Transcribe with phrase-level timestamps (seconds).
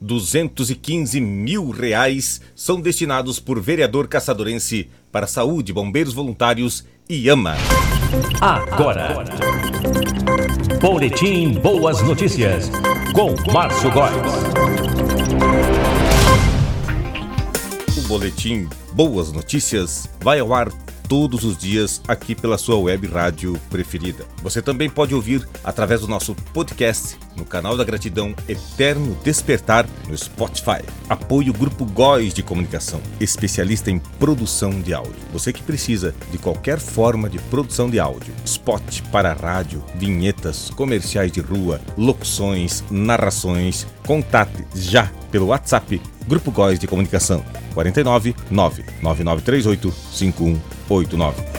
[0.00, 7.54] 215 mil reais são destinados por vereador caçadorense para saúde, bombeiros voluntários e AMA.
[8.40, 9.24] Agora,
[10.80, 12.70] Boletim Boas Notícias,
[13.14, 14.14] com Márcio Góes.
[17.96, 20.70] O Boletim Boas Notícias vai ao ar
[21.08, 24.24] todos os dias aqui pela sua web rádio preferida.
[24.42, 30.16] Você também pode ouvir através do nosso podcast no canal da Gratidão Eterno Despertar no
[30.16, 30.82] Spotify.
[31.08, 35.14] Apoie o Grupo Góis de Comunicação, especialista em produção de áudio.
[35.32, 41.30] Você que precisa de qualquer forma de produção de áudio, spot para rádio, vinhetas, comerciais
[41.30, 51.55] de rua, locuções, narrações, contate já pelo WhatsApp Grupo Góis de Comunicação 49 99938 5189.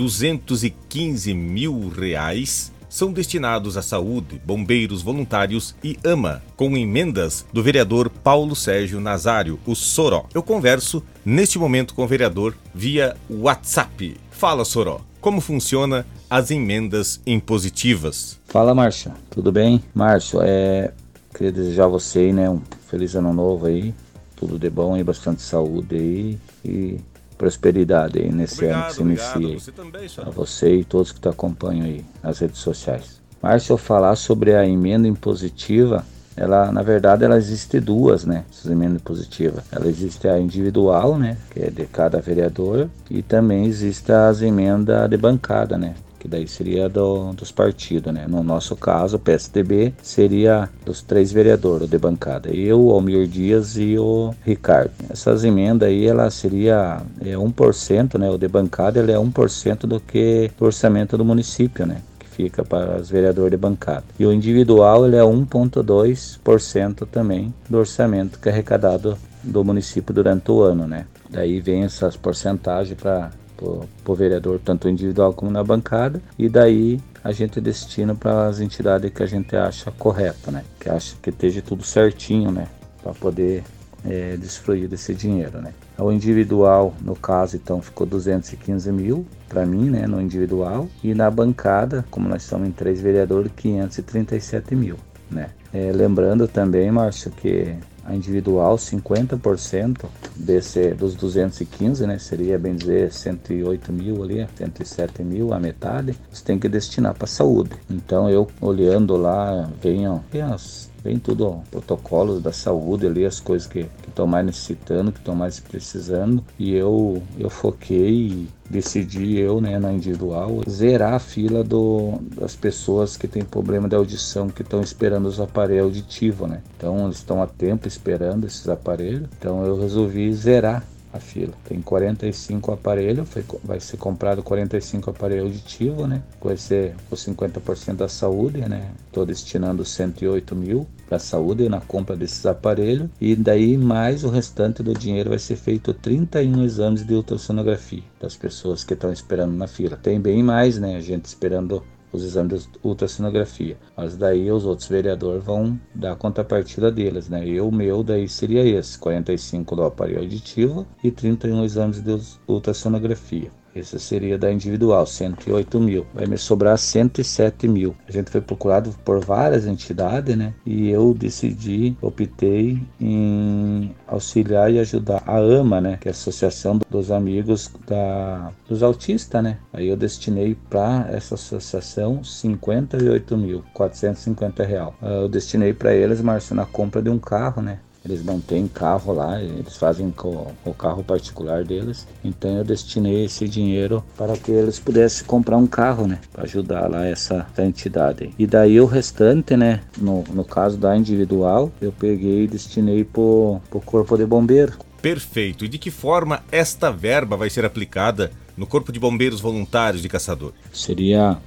[0.00, 8.08] 215 mil reais são destinados à saúde, bombeiros voluntários e AMA, com emendas do vereador
[8.08, 10.24] Paulo Sérgio Nazário, o Soró.
[10.32, 14.16] Eu converso neste momento com o vereador via WhatsApp.
[14.30, 18.40] Fala, Soró, como funciona as emendas impositivas?
[18.46, 19.12] Fala, Márcio.
[19.28, 19.84] Tudo bem?
[19.94, 20.94] Márcio, é...
[21.34, 23.94] queria desejar a você né, um feliz ano novo aí.
[24.34, 26.38] Tudo de bom e bastante saúde aí.
[26.64, 27.00] E
[27.40, 29.00] prosperidade aí nesse obrigado, ano que se
[29.38, 29.58] inicia.
[29.58, 33.18] Você também, a você e todos que te acompanham aí nas redes sociais.
[33.42, 36.04] Márcio, falar sobre a emenda impositiva,
[36.36, 38.44] ela na verdade ela existe duas, né?
[38.50, 39.64] Essas emendas impositivas.
[39.72, 41.38] Ela existe a individual, né?
[41.50, 45.94] Que é de cada vereador, e também existe as emendas de bancada, né?
[46.20, 48.26] Que daí seria do, dos partidos, né?
[48.28, 53.76] No nosso caso, o PSDB seria dos três vereadores de bancada, eu, o Almir Dias
[53.76, 54.92] e o Ricardo.
[55.08, 58.30] Essas emendas aí, ela seria é, 1%, né?
[58.30, 62.02] O de bancada, ele é 1% do que do orçamento do município, né?
[62.30, 64.04] fica para os vereadores de bancada.
[64.18, 70.50] E o individual ele é 1,2% também do orçamento que é arrecadado do município durante
[70.50, 71.06] o ano, né?
[71.28, 73.30] Daí vem essas porcentagens para
[73.60, 78.60] para o vereador, tanto individual como na bancada, e daí a gente destina para as
[78.60, 80.64] entidades que a gente acha correta, né?
[80.78, 82.66] Que acha que esteja tudo certinho, né?
[83.02, 83.62] Para poder
[84.04, 85.72] é, desfruir desse dinheiro, né?
[85.98, 90.06] O individual, no caso, então, ficou 215 mil para mim, né?
[90.06, 90.88] No individual.
[91.04, 94.96] E na bancada, como nós estamos em três vereadores, 537 mil,
[95.30, 95.50] né?
[95.72, 100.06] É, lembrando também, Márcio, que a individual 50%
[100.36, 102.18] desse dos 215, né?
[102.18, 106.16] Seria bem dizer 108 mil ali, 107 mil, a metade.
[106.30, 107.70] Você tem que destinar para saúde.
[107.88, 113.40] Então eu olhando lá, venho, vem as vem tudo, ó, protocolos da saúde ali, as
[113.40, 116.44] coisas que estão mais necessitando, que estão mais precisando.
[116.58, 123.16] E eu, eu foquei decidi eu, né, na individual, zerar a fila do, das pessoas
[123.16, 126.62] que têm problema de audição, que estão esperando os aparelhos auditivos, né?
[126.76, 129.28] Então eles estão há tempo esperando esses aparelhos.
[129.36, 131.52] Então eu resolvi zerar a fila.
[131.64, 136.22] Tem 45 aparelhos, foi, vai ser comprado 45 aparelhos auditivos, né?
[136.40, 138.90] Vai ser os 50% da saúde, né?
[139.06, 144.28] Estou destinando 108 mil para a saúde na compra desses aparelhos e daí mais o
[144.28, 149.52] restante do dinheiro vai ser feito 31 exames de ultrassonografia das pessoas que estão esperando
[149.52, 149.96] na fila.
[149.96, 150.96] Tem bem mais, né?
[150.96, 151.82] A gente esperando
[152.12, 153.76] os exames de ultrassonografia.
[153.96, 157.46] Mas daí os outros vereadores vão dar a contrapartida deles, né?
[157.46, 163.50] E o meu daí seria esse, 45 do aparelho auditivo e 31 exames de ultrassonografia.
[163.74, 166.06] Esse seria da individual, 108 mil.
[166.12, 167.94] Vai me sobrar 107 mil.
[168.08, 170.54] A gente foi procurado por várias entidades, né?
[170.66, 175.98] E eu decidi, optei em auxiliar e ajudar a AMA, né?
[176.00, 179.58] Que é a Associação dos Amigos da, dos Autistas, né?
[179.72, 184.94] Aí eu destinei para essa associação 58 mil, 450 real.
[185.00, 187.78] Eu destinei para eles, Márcio, na compra de um carro, né?
[188.04, 192.06] Eles não têm carro lá, eles fazem com o carro particular deles.
[192.24, 196.18] Então eu destinei esse dinheiro para que eles pudessem comprar um carro, né?
[196.32, 198.30] Para ajudar lá essa, essa entidade.
[198.38, 199.80] E daí o restante, né?
[199.98, 204.72] No, no caso da individual, eu peguei e destinei para o corpo de bombeiro.
[205.02, 205.64] Perfeito.
[205.64, 210.08] E de que forma esta verba vai ser aplicada no Corpo de Bombeiros Voluntários de
[210.08, 210.52] Caçador?
[210.72, 211.38] Seria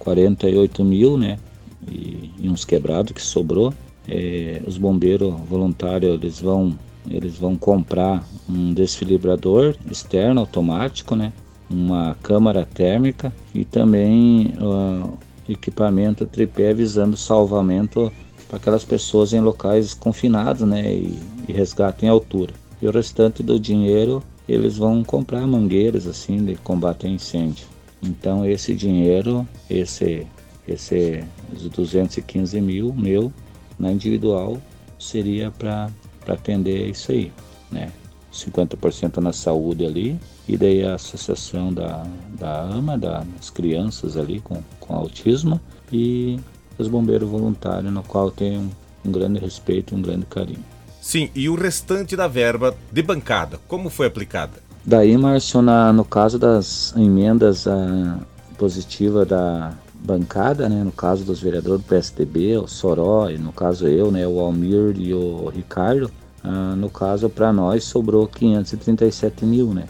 [0.00, 1.38] 48 mil, né?
[1.88, 3.72] E, e uns quebrados que sobrou
[4.08, 6.76] é, os bombeiros voluntários eles vão
[7.08, 11.32] eles vão comprar um desfibrador externo automático, né?
[11.70, 15.16] Uma câmara térmica e também uh,
[15.48, 18.12] equipamento tripé visando salvamento
[18.48, 20.92] para aquelas pessoas em locais confinados, né?
[20.92, 21.16] E,
[21.48, 22.52] e resgate em altura.
[22.82, 27.66] E o restante do dinheiro eles vão comprar mangueiras assim de combate a incêndio.
[28.02, 30.26] Então esse dinheiro, esse
[30.66, 33.32] Esse os 215 mil meu
[33.78, 34.60] na individual
[34.98, 35.90] seria para
[36.26, 37.32] atender isso aí,
[37.70, 37.92] né?
[38.32, 42.06] 50% na saúde ali, e daí a associação da,
[42.38, 46.38] da AMA, das crianças ali com, com autismo, e
[46.78, 48.70] os bombeiros voluntários, no qual tem um,
[49.04, 50.64] um grande respeito e um grande carinho.
[51.00, 54.66] Sim, e o restante da verba de bancada, como foi aplicada?
[54.84, 58.18] Daí, Márcio, na, no caso das emendas a,
[58.58, 59.72] positiva da
[60.06, 64.26] bancada, né, no caso dos vereadores do PSDB, o Soró, e no caso eu, né,
[64.26, 66.10] o Almir e o Ricardo,
[66.44, 69.86] ah, no caso para nós sobrou 537 mil, né.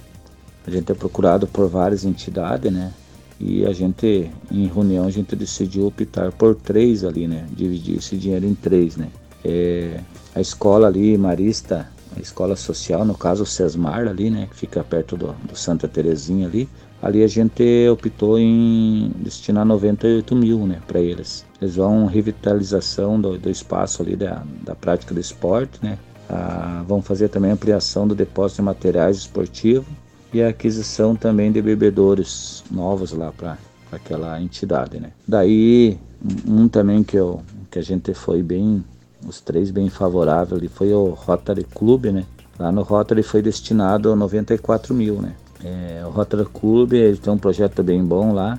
[0.66, 2.92] A gente é procurado por várias entidades, né,
[3.38, 7.46] e a gente, em reunião, a gente decidiu optar por três ali, né?
[7.52, 9.08] Dividir esse dinheiro em três, né?
[9.44, 10.00] É,
[10.34, 11.86] a escola ali, Marista,
[12.16, 14.48] a escola social, no caso o Sesmar ali, né?
[14.50, 16.66] Que fica perto do, do Santa Terezinha ali.
[17.02, 20.80] Ali a gente optou em destinar 98 mil, né?
[20.86, 21.44] Para eles.
[21.60, 25.98] Eles vão revitalização do, do espaço ali da, da prática do esporte, né?
[26.28, 29.86] Ah, vão fazer também ampliação do depósito de materiais esportivos
[30.32, 33.56] e a aquisição também de bebedouros novos lá para
[33.92, 35.12] aquela entidade, né?
[35.26, 35.98] Daí
[36.46, 38.84] um também que eu que a gente foi bem
[39.26, 42.24] os três bem favorável ali foi o Rotary Club, né?
[42.58, 45.34] Lá no Rotary foi destinado 94 mil, né?
[45.64, 48.58] É, o Rotary Club ele tem um projeto bem bom lá.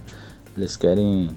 [0.56, 1.30] Eles querem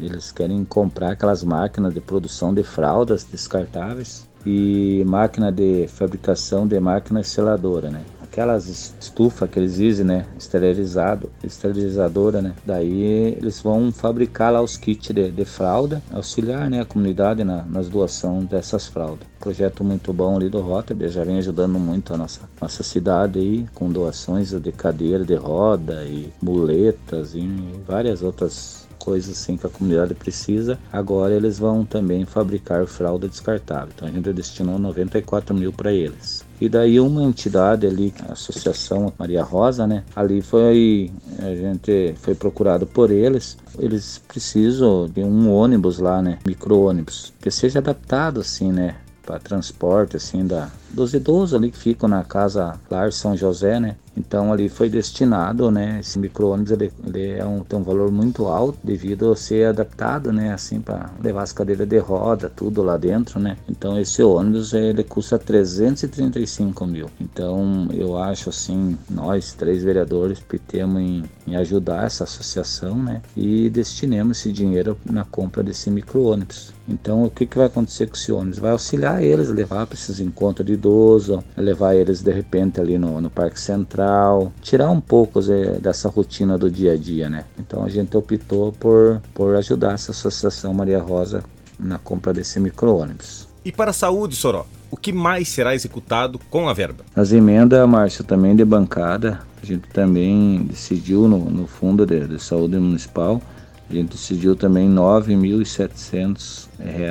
[0.00, 6.78] eles querem comprar aquelas máquinas de produção de fraldas descartáveis e máquina de fabricação de
[6.78, 8.02] máquina seladora, né?
[8.38, 14.76] Aquelas estufa que eles dizem, né, esterilizado, esterilizadora, né, daí eles vão fabricar lá os
[14.76, 19.26] kits de, de fralda, auxiliar, né, a comunidade na, nas doações dessas fraldas.
[19.40, 23.66] Projeto muito bom ali do Rotterdam, já vem ajudando muito a nossa, nossa cidade aí,
[23.74, 27.48] com doações de cadeira de roda e muletas e
[27.86, 30.78] várias outras coisas assim que a comunidade precisa.
[30.92, 33.88] Agora eles vão também fabricar fralda descartável.
[33.94, 36.44] Então a gente destinou 94 mil para eles.
[36.60, 40.04] E daí uma entidade ali, a Associação Maria Rosa, né?
[40.14, 43.56] Ali foi a gente foi procurado por eles.
[43.78, 46.38] Eles precisam de um ônibus lá, né?
[46.46, 48.96] Micro-ônibus, que seja adaptado assim, né?
[49.24, 53.96] Para transporte assim da dos idosos ali que ficam na casa Lar São José, né?
[54.18, 56.00] Então ali foi destinado, né?
[56.00, 60.32] Esse micro-ônibus ele, ele é um, tem um valor muito alto devido a ser adaptado,
[60.32, 60.52] né?
[60.52, 63.56] Assim para levar as cadeiras de roda, tudo lá dentro, né?
[63.68, 67.08] Então esse ônibus ele custa 335 mil.
[67.20, 73.22] Então eu acho assim, nós três vereadores temos em, em ajudar essa associação, né?
[73.36, 76.72] E destinemos esse dinheiro na compra desse micro-ônibus.
[76.88, 78.58] Então o que, que vai acontecer com esse ônibus?
[78.58, 83.20] Vai auxiliar eles, levar para esses encontros de idoso, levar eles de repente ali no,
[83.20, 85.40] no Parque Central, tirar um pouco
[85.80, 87.44] dessa rotina do dia a dia, né?
[87.58, 91.42] Então a gente optou por, por ajudar essa Associação Maria Rosa
[91.78, 93.48] na compra desse micro-ônibus.
[93.64, 97.04] E para a saúde, Soró, o que mais será executado com a verba?
[97.14, 102.42] As emendas, Márcio, também de bancada, a gente também decidiu no, no Fundo de, de
[102.42, 103.42] Saúde Municipal
[103.90, 106.68] a gente decidiu também R$ 9.700.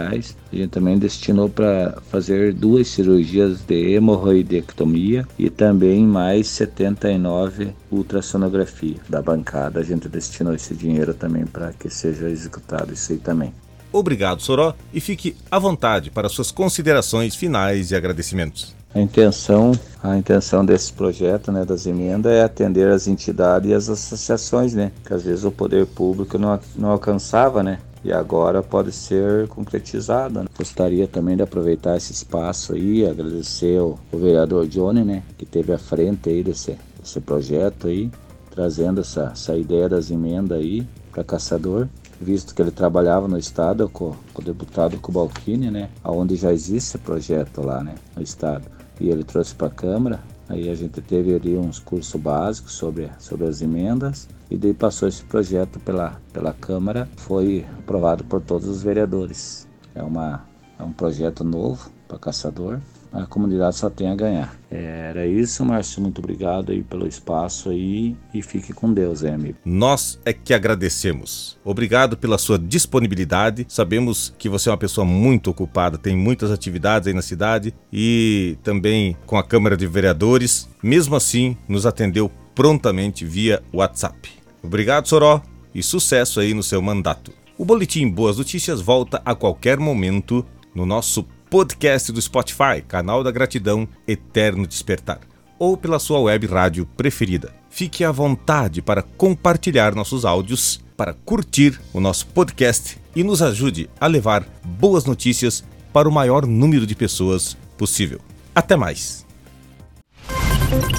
[0.07, 8.97] A gente também destinou para fazer duas cirurgias de hemorroidectomia e também mais 79 ultrassonografia
[9.09, 9.79] da bancada.
[9.79, 13.51] A gente destinou esse dinheiro também para que seja executado isso aí também.
[13.91, 18.76] Obrigado, Soró, e fique à vontade para suas considerações finais e agradecimentos.
[18.97, 23.89] A intenção, a intenção desse projeto, né, das emendas, é atender as entidades e as
[23.89, 28.91] associações, né, que às vezes o poder público não, não alcançava, né, e agora pode
[28.91, 30.41] ser concretizada.
[30.41, 30.49] Né?
[30.57, 35.71] Gostaria também de aproveitar esse espaço aí, agradecer o, o vereador Johnny, né, que teve
[35.71, 38.09] à frente aí desse, desse projeto aí,
[38.49, 41.87] trazendo essa, essa ideia das emendas aí para Caçador
[42.19, 46.97] visto que ele trabalhava no estado com, com o deputado Kubalkini, né, onde já existe
[46.97, 50.19] projeto lá, né, no estado e ele trouxe para a Câmara.
[50.49, 55.07] Aí a gente teve ali uns cursos básicos sobre, sobre as emendas e daí passou
[55.07, 59.67] esse projeto pela, pela Câmara, foi aprovado por todos os vereadores.
[59.93, 60.45] É, uma,
[60.79, 62.79] é um projeto novo para caçador
[63.17, 64.55] a comunidade só tem a ganhar.
[64.69, 66.01] Era isso, Márcio.
[66.01, 69.57] Muito obrigado aí pelo espaço aí e fique com Deus, hein, amigo.
[69.65, 71.57] Nós é que agradecemos.
[71.65, 73.65] Obrigado pela sua disponibilidade.
[73.67, 78.57] Sabemos que você é uma pessoa muito ocupada, tem muitas atividades aí na cidade e
[78.61, 80.69] também com a Câmara de Vereadores.
[80.83, 84.29] Mesmo assim, nos atendeu prontamente via WhatsApp.
[84.61, 85.41] Obrigado, Soró,
[85.73, 87.31] e sucesso aí no seu mandato.
[87.57, 90.45] O Boletim Boas Notícias volta a qualquer momento
[90.75, 95.19] no nosso podcast do Spotify, canal da gratidão Eterno Despertar,
[95.57, 97.53] ou pela sua web rádio preferida.
[97.69, 103.89] Fique à vontade para compartilhar nossos áudios para curtir o nosso podcast e nos ajude
[103.99, 105.63] a levar boas notícias
[105.93, 108.19] para o maior número de pessoas possível.
[108.53, 109.25] Até mais.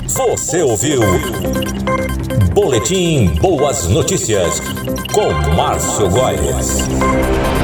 [0.06, 1.00] Você ouviu
[2.54, 4.60] Boletim Boas Notícias
[5.12, 7.57] com Márcio Góes.